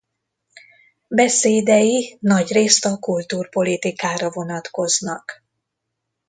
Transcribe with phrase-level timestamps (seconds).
[1.07, 5.43] Beszédei nagyrészt a kultúrpolitikára vonatkoznak.